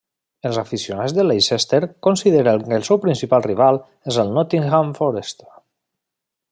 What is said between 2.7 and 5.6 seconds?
que el seu principal rival és el Nottingham Forest.